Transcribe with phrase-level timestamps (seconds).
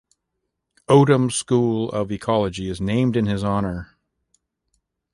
[0.89, 3.97] Odum School of Ecology is named in his honor.